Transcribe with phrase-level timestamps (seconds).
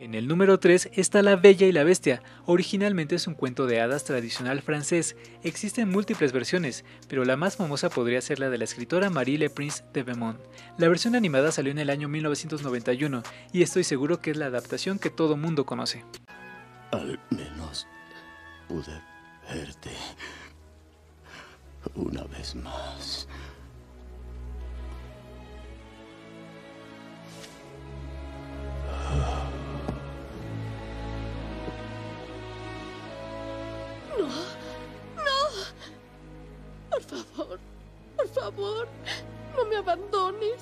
[0.00, 2.22] En el número 3 está La Bella y la Bestia.
[2.46, 5.14] Originalmente es un cuento de hadas tradicional francés.
[5.42, 9.50] Existen múltiples versiones, pero la más famosa podría ser la de la escritora Marie Le
[9.50, 10.40] Prince de Beaumont.
[10.78, 13.22] La versión animada salió en el año 1991
[13.52, 16.02] y estoy seguro que es la adaptación que todo mundo conoce.
[16.92, 17.86] Al menos
[18.68, 19.02] pude
[19.52, 19.90] verte
[21.94, 23.28] una vez más.
[35.16, 35.40] No.
[36.90, 37.60] Por favor,
[38.16, 38.88] por favor,
[39.56, 40.60] no me abandones.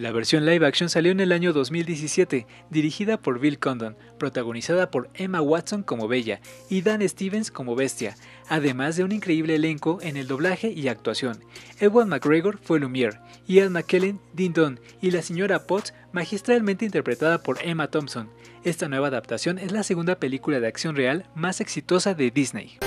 [0.00, 5.10] La versión live action salió en el año 2017, dirigida por Bill Condon, protagonizada por
[5.12, 6.40] Emma Watson como Bella
[6.70, 8.16] y Dan Stevens como Bestia,
[8.48, 11.44] además de un increíble elenco en el doblaje y actuación.
[11.80, 17.58] Ewan McGregor fue Lumiere, Ian McKellen, Din Don y la señora Potts magistralmente interpretada por
[17.62, 18.30] Emma Thompson.
[18.64, 22.78] Esta nueva adaptación es la segunda película de acción real más exitosa de Disney.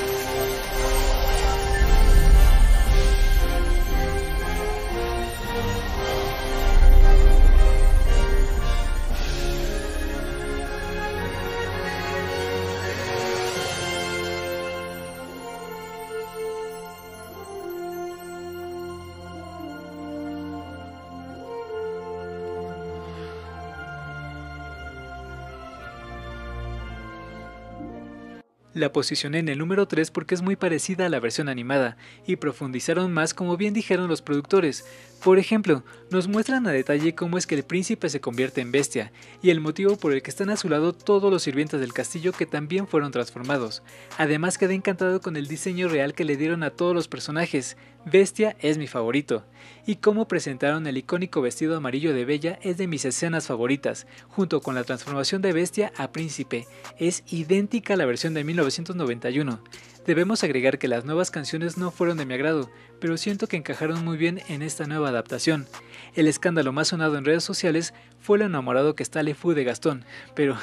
[28.74, 32.38] La posicioné en el número 3 porque es muy parecida a la versión animada y
[32.38, 34.84] profundizaron más como bien dijeron los productores.
[35.24, 39.14] Por ejemplo, nos muestran a detalle cómo es que el príncipe se convierte en bestia
[39.42, 42.34] y el motivo por el que están a su lado todos los sirvientes del castillo
[42.34, 43.84] que también fueron transformados.
[44.18, 47.78] Además quedé encantado con el diseño real que le dieron a todos los personajes.
[48.06, 49.46] Bestia es mi favorito.
[49.86, 54.62] Y cómo presentaron el icónico vestido amarillo de Bella es de mis escenas favoritas, junto
[54.62, 56.68] con la transformación de Bestia a príncipe.
[57.00, 59.60] Es idéntica a la versión de 1991.
[60.06, 62.70] Debemos agregar que las nuevas canciones no fueron de mi agrado,
[63.00, 65.68] pero siento que encajaron muy bien en esta nueva adaptación.
[66.16, 69.64] El escándalo más sonado en redes sociales fue lo enamorado que está Le Fou de
[69.64, 70.58] Gastón, pero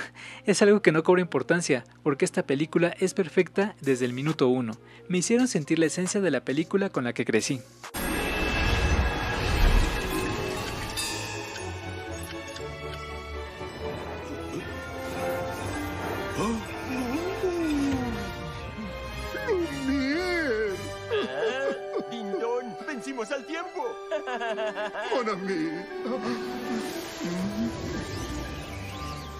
[0.46, 4.72] es algo que no cobra importancia, porque esta película es perfecta desde el minuto uno.
[5.08, 7.60] Me hicieron sentir la esencia de la película con la que crecí.
[16.40, 16.69] ¡Dindón!
[23.40, 23.82] ¡Vencimos al tiempo!
[25.14, 25.70] Mon ami.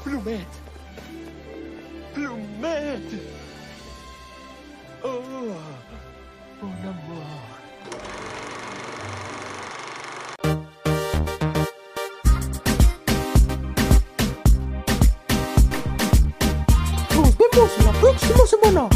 [0.04, 0.48] ¡Plumet!
[2.14, 3.08] ¡Plumet!
[5.02, 5.22] ¡Oh!
[6.60, 7.50] ¡Mon amor!
[17.14, 18.88] Nos vemos la próxima semana.